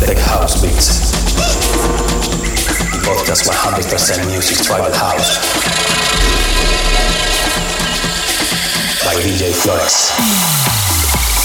Tech 0.00 0.18
House 0.18 0.60
Beats. 0.60 1.12
Podcast 3.02 3.48
100% 3.48 4.26
music 4.30 4.58
tribal 4.64 4.92
house. 4.92 5.38
By 9.04 9.14
DJ 9.22 9.54
Flores. 9.54 11.35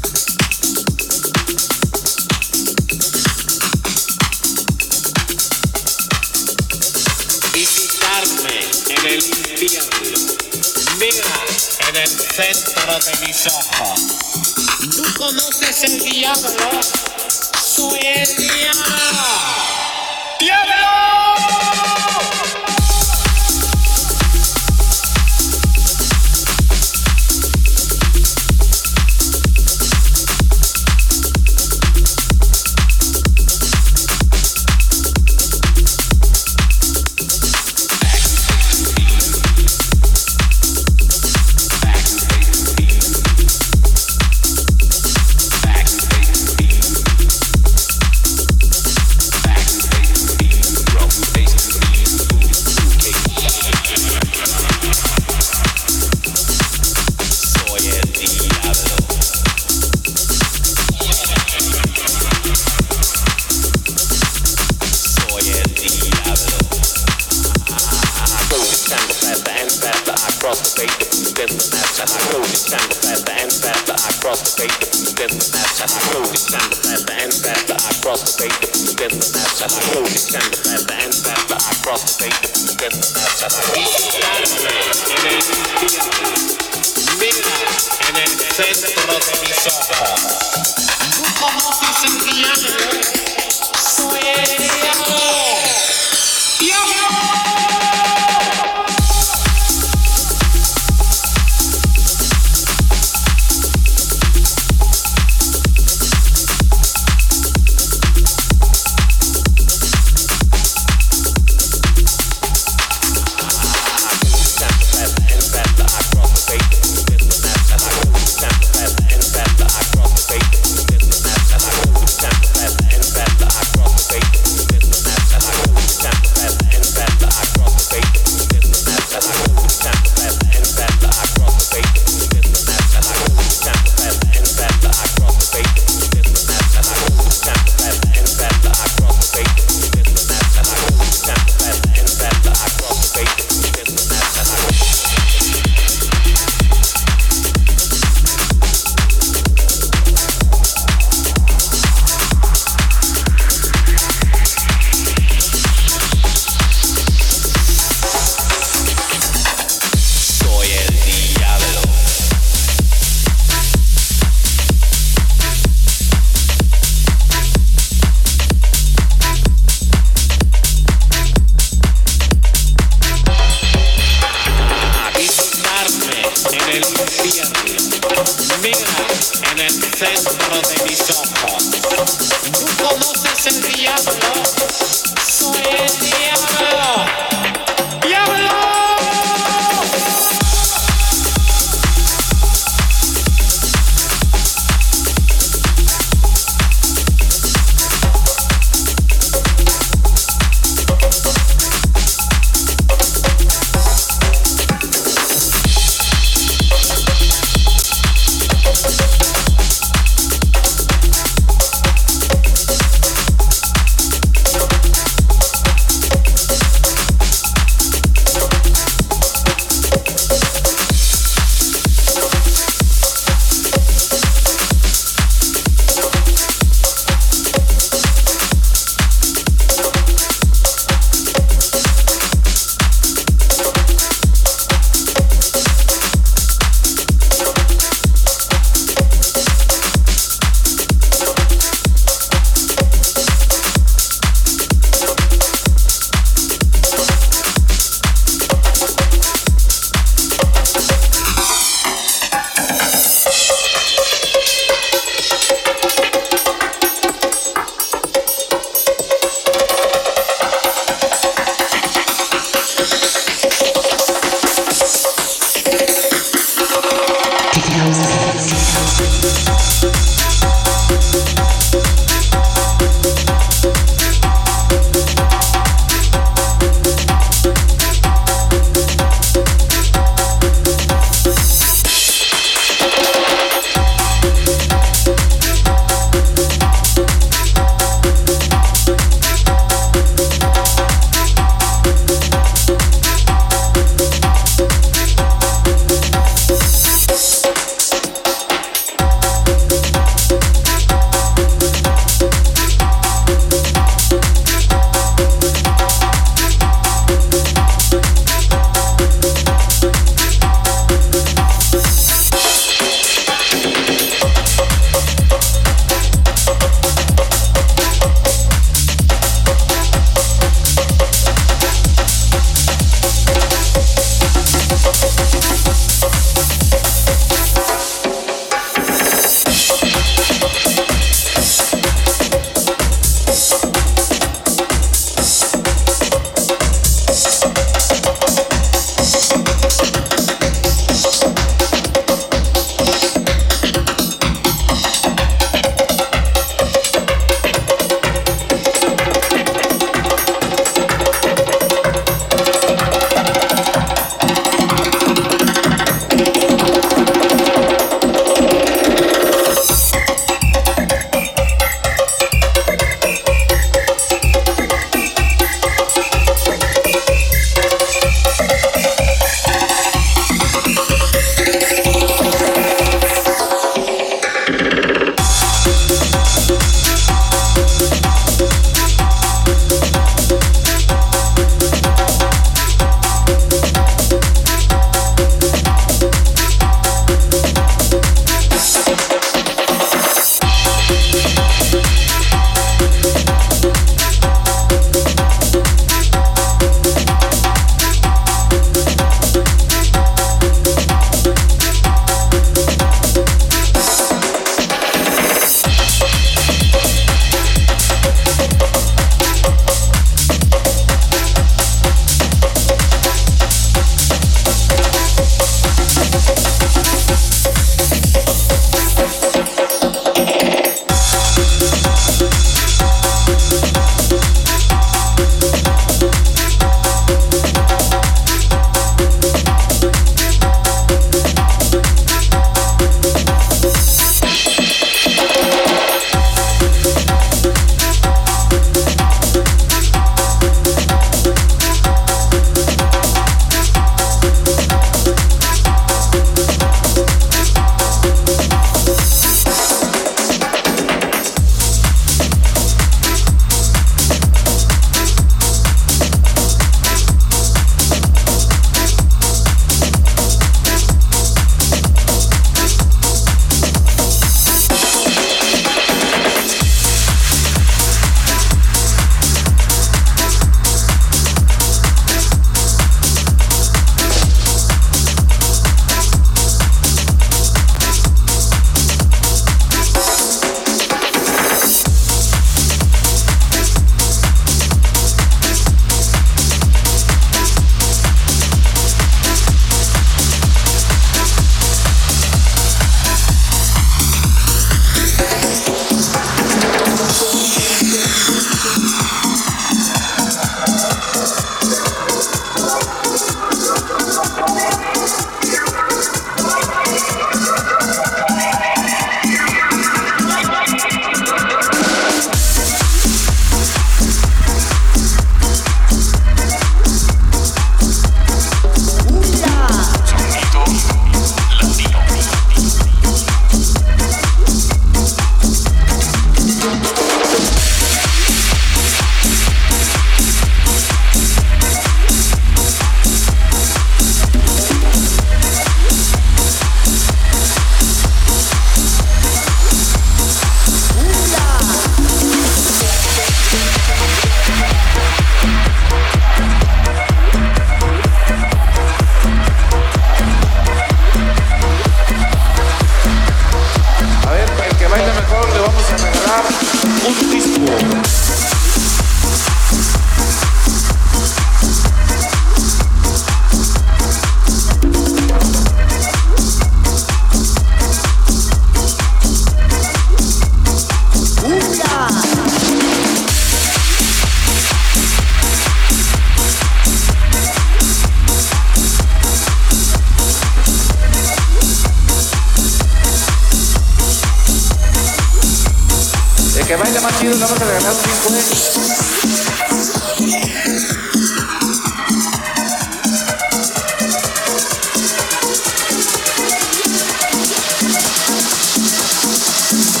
A 599.71 600.00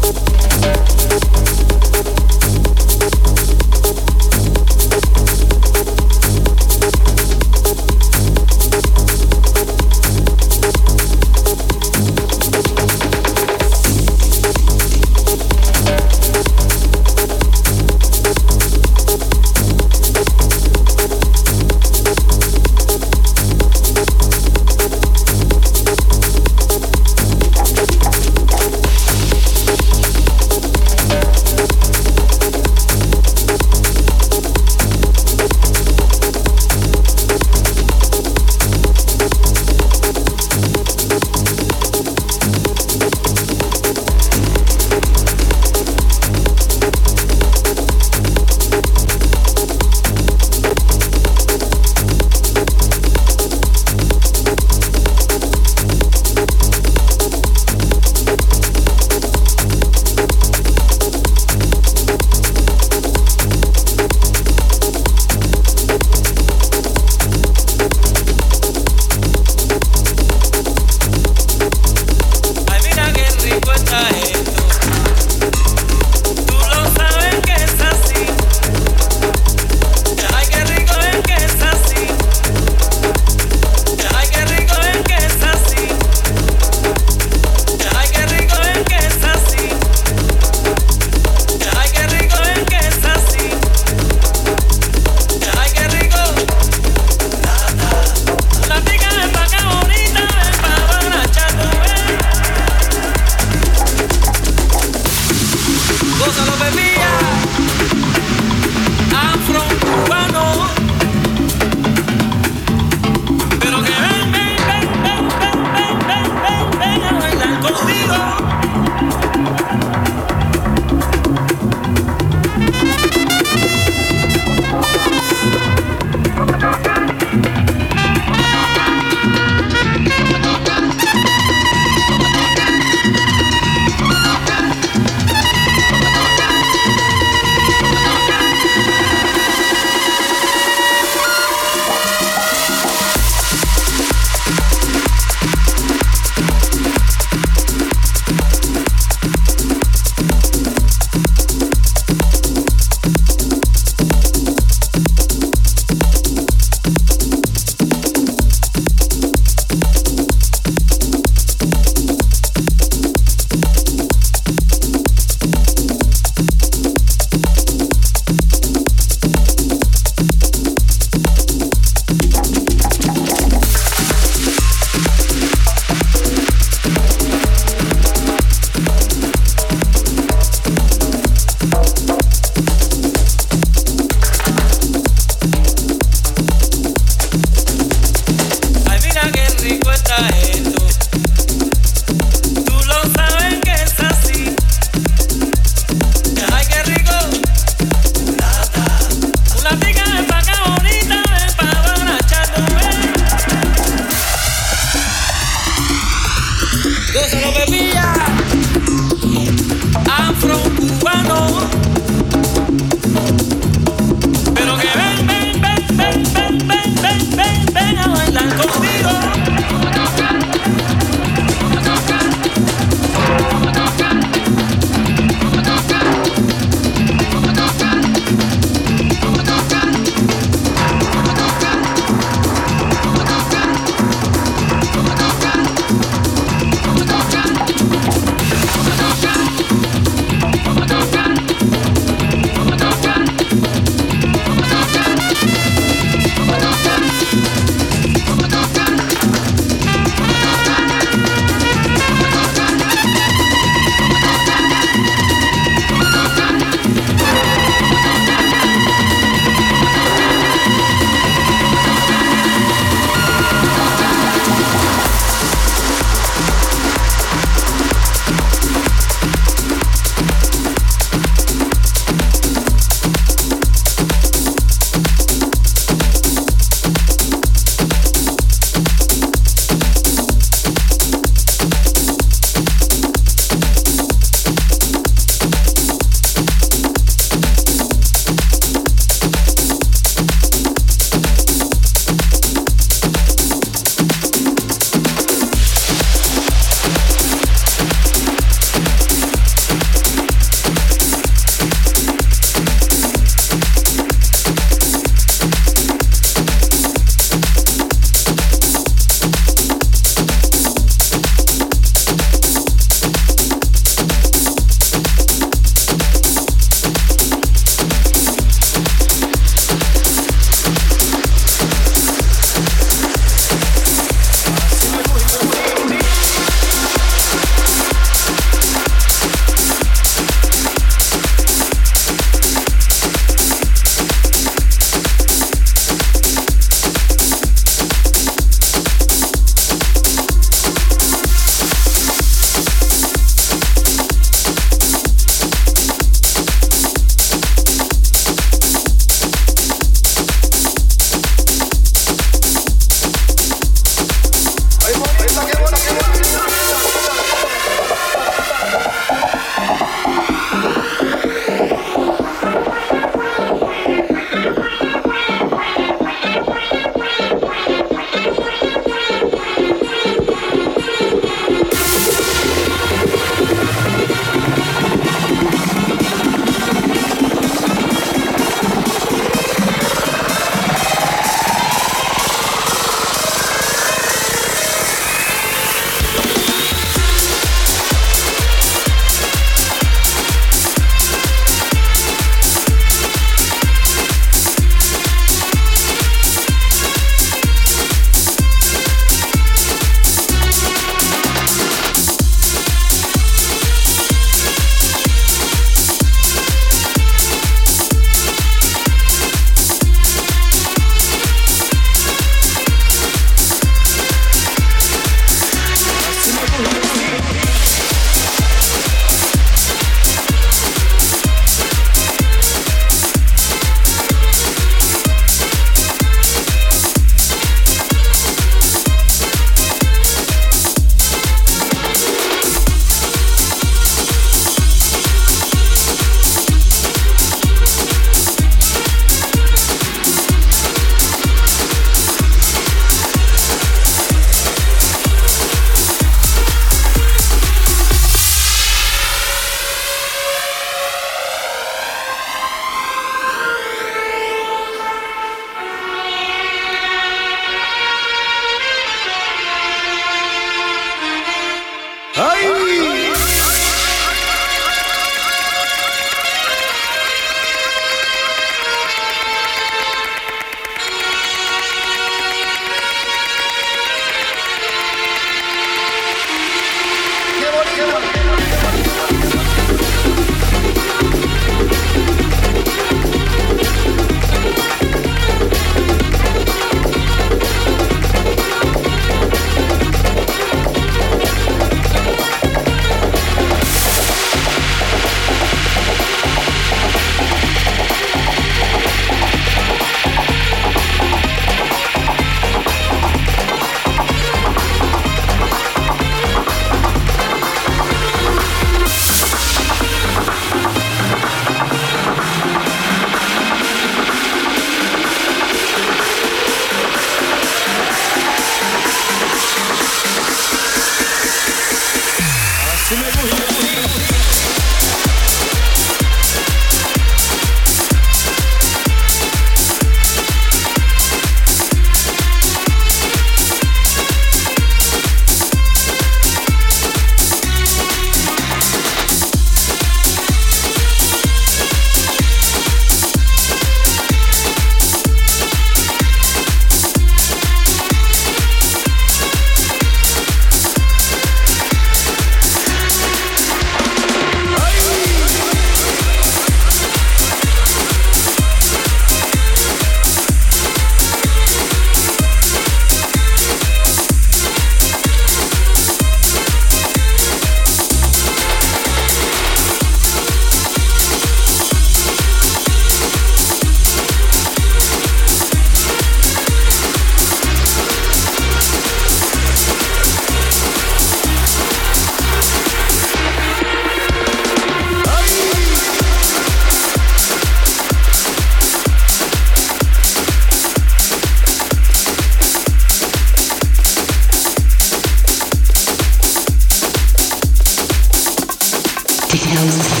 house. 599.43 600.00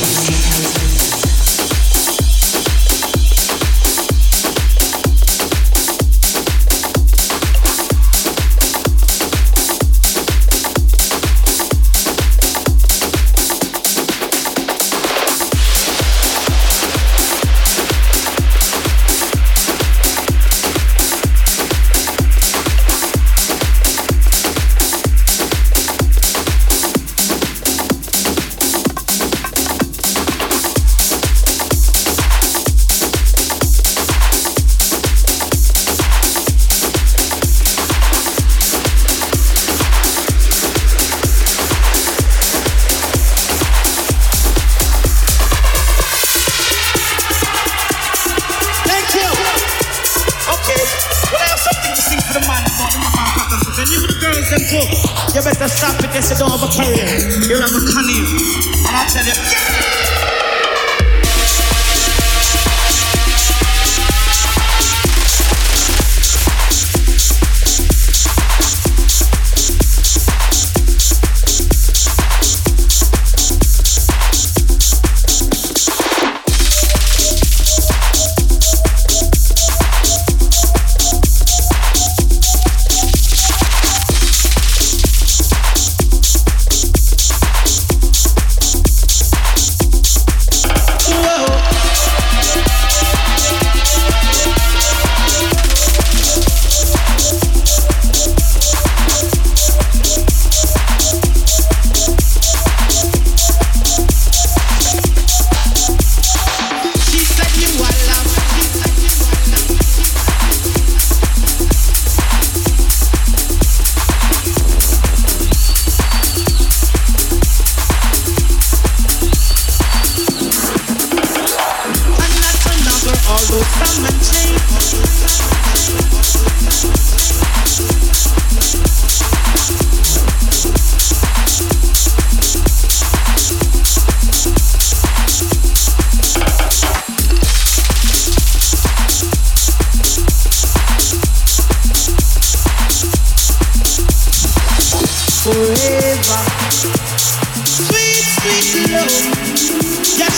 Guess 150.17 150.37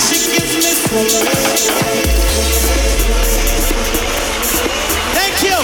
you 5.43 5.60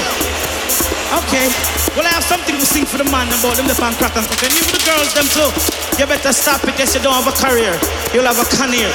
Okay 1.24 1.48
Well 1.96 2.04
I 2.04 2.12
have 2.12 2.24
something 2.24 2.60
to 2.60 2.66
sing 2.66 2.84
for 2.84 2.98
the 2.98 3.06
man 3.06 3.28
about 3.28 3.56
them 3.56 3.68
the 3.68 3.76
fan 3.76 3.94
crack 3.96 4.18
and 4.18 4.26
fucking 4.28 4.52
you 4.52 4.64
for 4.64 4.76
the 4.76 4.84
girls 4.84 5.14
them 5.16 5.24
too 5.32 5.48
You 5.96 6.06
better 6.06 6.34
stop 6.34 6.68
it 6.68 6.76
yes 6.78 6.96
you 6.96 7.02
don't 7.02 7.14
have 7.14 7.28
a 7.28 7.32
career. 7.32 7.80
You'll 8.14 8.26
have 8.26 8.40
a 8.40 8.44
career. 8.44 8.92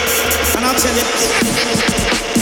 And 0.57 0.65
I'll 0.65 0.75
tell 0.75 0.95
you. 2.29 2.34